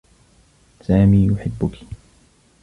[0.81, 1.75] سامي يحبّكِ